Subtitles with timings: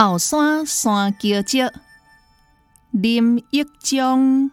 [0.00, 1.72] 后山山桥接，
[2.92, 4.52] 林一中。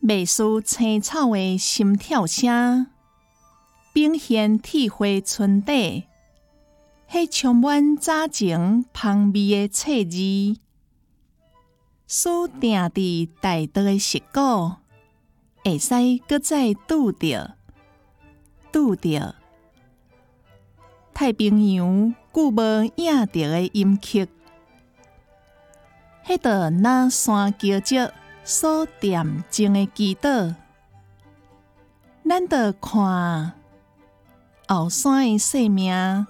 [0.00, 2.88] 未输青草的心跳声，
[3.92, 6.08] 并现体会春底，
[7.08, 10.60] 迄充满早情芳味的册字，
[12.08, 14.78] 书定伫大道的石果，
[15.64, 15.94] 会使
[16.26, 17.54] 搁再拄着，
[18.72, 19.36] 拄着
[21.20, 24.26] 太平洋久无影着的音曲，
[26.26, 28.10] 迄个那山桥接。
[28.42, 30.54] 所恬静的祈祷，
[32.26, 33.52] 咱得看
[34.66, 36.26] 后山的生命，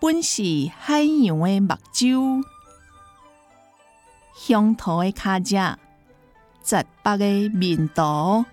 [0.00, 0.42] 本是
[0.76, 2.42] 海洋的目睭，
[4.34, 5.78] 乡土的脚脚，
[6.64, 8.44] 十八个面图，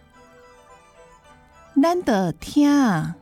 [1.82, 3.16] 咱得听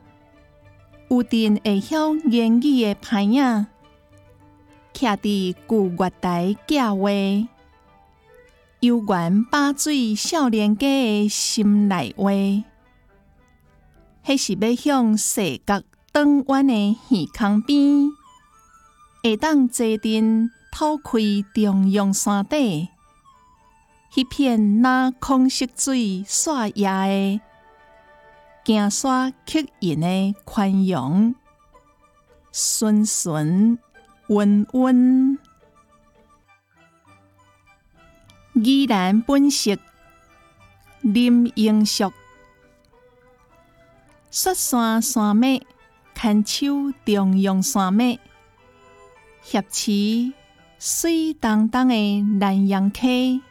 [1.14, 3.66] 有阵会晓言语的牌影，
[4.92, 7.48] 徛伫旧月台寄话。
[8.80, 12.32] 悠然把水少年家的心内话，
[14.26, 18.10] 迄是要向世角转弯的耳孔边，
[19.22, 21.20] 会当坐定透开
[21.54, 22.88] 中央山底，
[24.12, 27.40] 迄片那空色水刷牙的，
[28.64, 31.34] 行山吸引的宽容，
[32.50, 33.78] 顺顺
[34.28, 35.38] 温温。
[38.54, 39.76] 依然本色，
[41.02, 42.10] 林英淑。
[44.30, 45.60] 雪山山脉，
[46.14, 48.18] 牵手中央山脉，
[49.42, 50.32] 挟持
[50.78, 53.42] 水当当的南洋溪，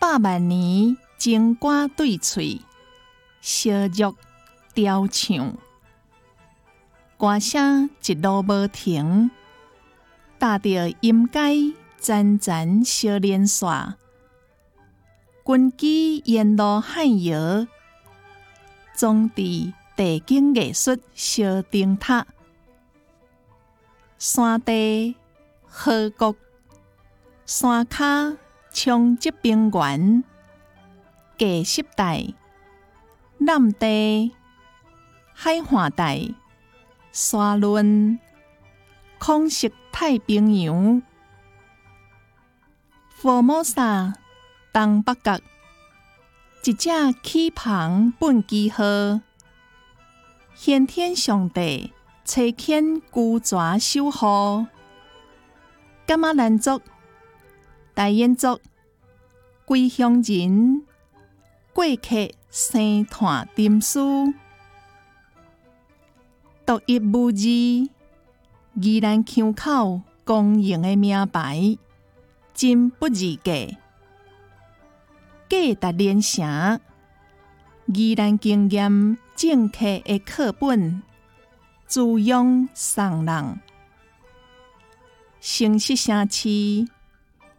[0.00, 2.60] 百万年金瓜对翠，
[3.46, 4.16] 烧肉
[4.74, 5.56] 雕像，
[7.16, 9.30] 歌声一路无停，
[10.40, 11.76] 踏着音阶。
[11.98, 13.94] 潺潺小连线，
[15.44, 17.66] 军机沿路汉摇，
[18.94, 22.26] 总伫地景艺术小灯塔，
[24.18, 25.16] 山地
[25.64, 26.36] 河谷，
[27.44, 28.36] 山卡
[28.72, 30.22] 冲积平原，
[31.38, 32.34] 计湿带，
[33.38, 34.32] 南地
[35.34, 36.34] 海华带，
[37.12, 38.18] 沙轮，
[39.18, 41.02] 空色太平洋。
[43.10, 44.14] 佛摩萨
[44.72, 45.38] 东北角，
[46.64, 46.90] 一只
[47.22, 48.84] 气庞本记号，
[50.54, 51.92] 先天上帝
[52.24, 54.66] 车牵孤爪守护，
[56.06, 56.80] 噶玛兰族、
[57.92, 58.58] 大燕族、
[59.66, 60.86] 归乡人、
[61.74, 64.32] 贵客生团点书，
[66.64, 67.34] 独一无二，
[68.80, 71.76] 依然腔口公营的名牌。
[72.54, 73.52] 真不易过，
[75.50, 76.80] 价值连城，
[77.92, 81.02] 依然经验正客的课本，
[81.86, 83.60] 滋养上人。
[85.42, 86.88] 城市城市，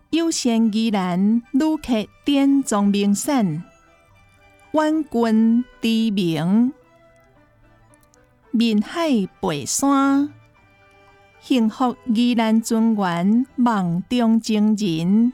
[0.09, 3.63] 有限依然旅客点钟明闪，
[4.77, 6.71] 万军低明，
[8.51, 10.31] 面海背山。
[11.39, 15.33] 幸福依然尊严，梦中情人，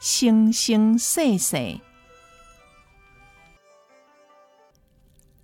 [0.00, 1.78] 生生世世，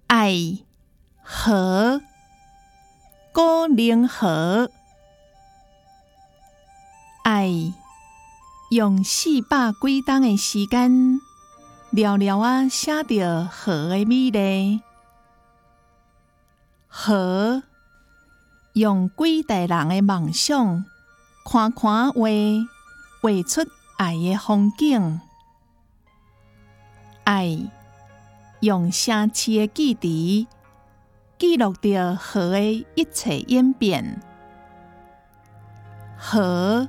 [0.09, 0.35] 爱
[1.23, 2.01] 和
[3.31, 4.69] 高灵和
[7.23, 7.53] 爱，
[8.73, 11.21] 用四百几冬的时间，
[11.97, 14.83] 寥寥啊写着和的美丽，
[16.87, 17.63] 河。
[18.75, 20.85] 用几代人的梦想，
[21.43, 22.69] 看看画，
[23.23, 23.63] 画出
[23.97, 25.23] 爱的风景。
[27.25, 27.59] 爱
[28.61, 30.47] 用城市的记忆，
[31.39, 34.21] 记录着河的一切演变。
[36.19, 36.87] 河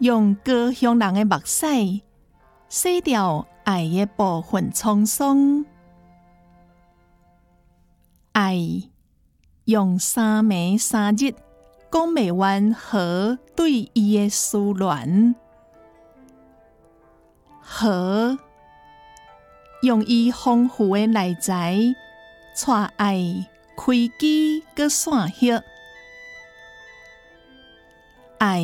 [0.00, 2.02] 用高乡人的目屎，
[2.68, 5.66] 洗掉爱的部分沧桑。
[8.32, 8.88] 爱。
[9.66, 11.34] 用三暝三日
[11.92, 15.34] 讲未完河对伊的思恋，
[17.60, 18.38] 河
[19.82, 21.76] 用伊丰富的内在，
[22.66, 25.62] 带爱开机搁散叶，
[28.38, 28.62] 爱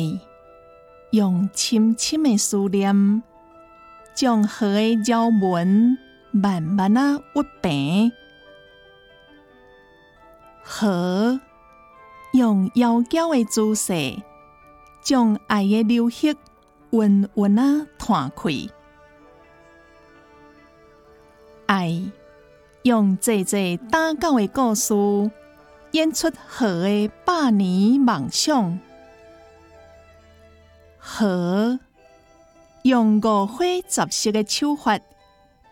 [1.11, 3.21] 用深深的思念，
[4.15, 5.97] 将河的鸟纹
[6.31, 8.11] 慢慢啊屈平。
[10.63, 11.39] 河
[12.33, 13.93] 用妖娇的姿势，
[15.03, 16.33] 将爱的流血
[16.91, 18.69] 温温啊弹开。
[21.67, 22.01] 爱
[22.83, 24.93] 用这这打狗的故事，
[25.91, 28.79] 演出河的百年梦想。
[30.97, 31.79] 河
[32.85, 34.99] 用五花杂色的手法，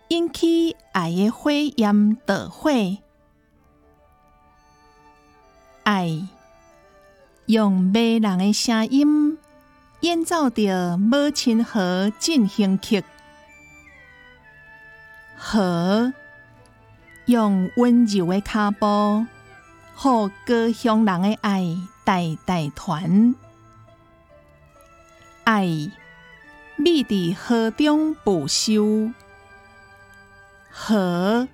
[0.08, 2.72] 引起爱的火焰导火。
[5.84, 6.28] 爱
[7.46, 9.38] 用迷人的声音
[10.00, 13.04] 演奏着母亲河进行曲。
[15.38, 16.12] 河
[17.28, 19.28] 用温柔的脚步，
[19.94, 23.36] 和故乡人的爱代代传。
[25.44, 25.68] 爱
[26.84, 29.14] 秘伫河中不休，
[30.70, 31.48] 河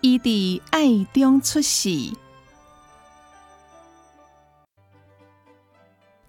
[0.00, 2.12] 伊伫爱中出世。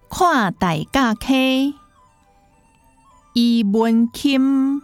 [0.10, 1.76] 看大家溪，
[3.34, 4.82] 伊文钦。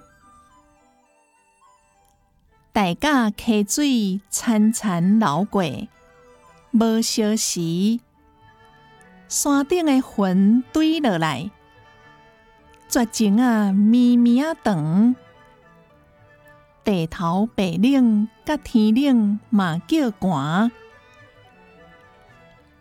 [2.72, 5.64] 大家溪水潺潺流过，
[6.74, 8.00] 无消时，
[9.28, 11.50] 山顶的云堆落来，
[12.88, 15.16] 绝情啊绵绵啊长，
[16.84, 20.72] 地头白冷甲天冷嘛叫寒，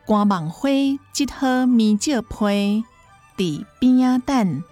[0.06, 0.98] 寒梦花一
[1.32, 2.84] 号棉照被
[3.36, 4.62] 伫边仔等，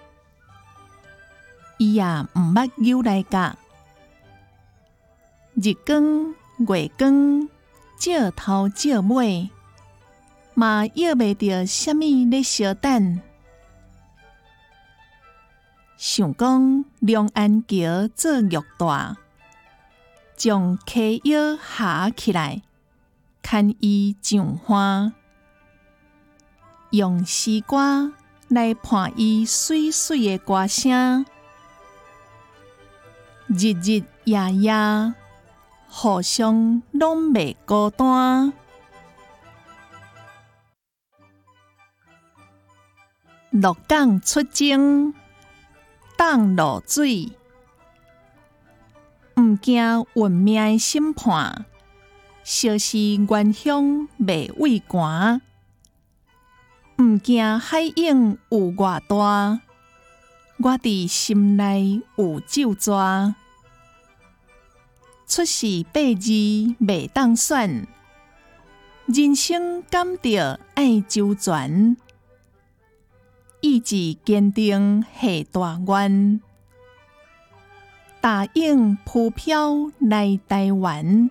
[1.78, 3.56] 伊也毋捌又来甲。
[5.54, 7.48] 日光、月光，
[7.98, 9.50] 照头照尾，
[10.54, 13.20] 嘛约袂着虾米咧相等。
[16.04, 19.16] 想讲两岸桥做玉带，
[20.34, 22.60] 将溪腰下起来，
[23.40, 25.12] 牵伊上花，
[26.90, 28.10] 用丝瓜
[28.48, 31.24] 来伴伊水水的歌声，
[33.46, 35.14] 日日夜夜。
[35.88, 38.52] 互相拢袂孤单。
[43.50, 45.14] 六港出征，
[46.16, 47.32] 当落水，
[49.36, 51.64] 毋惊运命审判，
[52.44, 55.42] 烧死原乡未畏寒，
[56.98, 59.60] 毋惊海影有偌大，
[60.58, 63.34] 我伫心内有咒抓。
[65.26, 66.30] 出世八字
[66.80, 67.88] 未当选，
[69.06, 71.96] 人生感着爱周全，
[73.62, 76.40] 意志坚定系大愿，
[78.20, 81.30] 大影铺飘来台湾，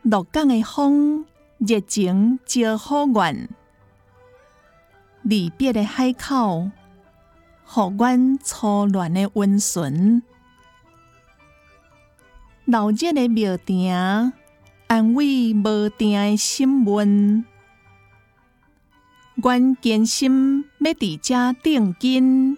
[0.00, 1.26] 鹿港的风
[1.58, 3.50] 热情招好愿，
[5.20, 6.70] 离别的海口，
[7.66, 10.22] 互阮初恋的温存。
[12.64, 14.32] 老热的庙埕，
[14.86, 17.44] 安慰无定的心温。
[19.36, 22.56] 阮坚心要伫遮定根。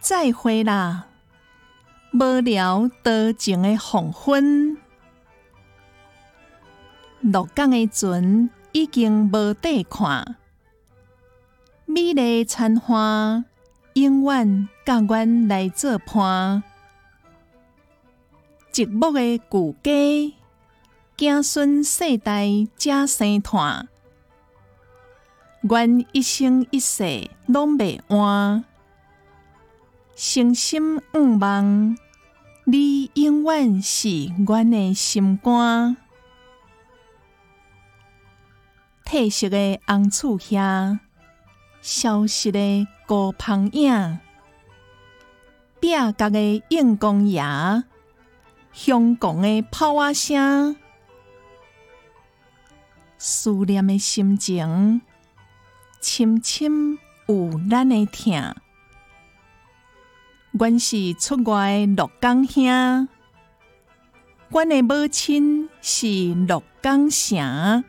[0.00, 1.06] 再会啦，
[2.12, 4.76] 无聊多情的黄昏。
[7.22, 10.36] 落港的船已经无底看，
[11.86, 13.46] 美丽残花
[13.94, 16.62] 永远甲阮来作伴。
[18.70, 20.34] 寂寞的旧家，
[21.16, 22.46] 子孙世代
[22.76, 23.88] 才生团。
[25.70, 28.64] 愿一生一世拢袂换，
[30.14, 31.96] 诚心愿望，
[32.64, 34.08] 你永远是
[34.46, 35.96] 阮的心肝。
[39.06, 41.00] 褪色的红厝下，
[41.80, 44.18] 消失的孤芳影，
[45.80, 47.42] 壁角的映光爷。
[48.72, 50.76] 香港的炮啊声，
[53.16, 55.00] 思念的心情，
[56.04, 58.54] 深深有咱的疼。
[60.52, 63.08] 阮是出外鹿港乡，
[64.50, 67.82] 阮的母亲是鹿港城。